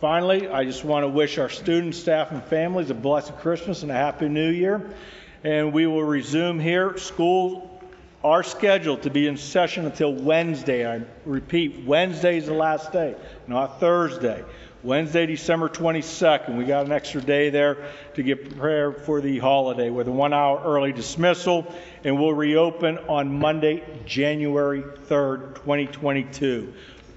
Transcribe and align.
Finally, 0.00 0.46
I 0.46 0.64
just 0.64 0.84
want 0.84 1.04
to 1.04 1.08
wish 1.08 1.38
our 1.38 1.48
students, 1.48 1.98
staff, 1.98 2.30
and 2.30 2.44
families 2.44 2.90
a 2.90 2.94
blessed 2.94 3.34
Christmas 3.38 3.82
and 3.82 3.90
a 3.90 3.94
Happy 3.94 4.28
New 4.28 4.50
Year. 4.50 4.90
And 5.42 5.72
we 5.72 5.86
will 5.86 6.04
resume 6.04 6.60
here. 6.60 6.98
Schools 6.98 7.66
are 8.22 8.42
scheduled 8.42 9.02
to 9.02 9.10
be 9.10 9.26
in 9.26 9.38
session 9.38 9.86
until 9.86 10.12
Wednesday. 10.12 10.86
I 10.86 11.02
repeat, 11.24 11.84
Wednesday 11.86 12.36
is 12.36 12.44
the 12.44 12.52
last 12.52 12.92
day, 12.92 13.14
not 13.46 13.80
Thursday. 13.80 14.44
Wednesday, 14.82 15.24
December 15.24 15.70
22nd. 15.70 16.58
We 16.58 16.64
got 16.64 16.84
an 16.84 16.92
extra 16.92 17.22
day 17.22 17.48
there 17.48 17.88
to 18.14 18.22
get 18.22 18.50
prepared 18.50 18.98
for 19.02 19.22
the 19.22 19.38
holiday 19.38 19.88
with 19.88 20.08
a 20.08 20.12
one 20.12 20.34
hour 20.34 20.60
early 20.62 20.92
dismissal, 20.92 21.66
and 22.04 22.20
we'll 22.20 22.34
reopen 22.34 22.98
on 23.08 23.38
Monday, 23.38 23.82
January 24.04 24.82
3rd, 24.82 25.54
2022. 25.54 26.74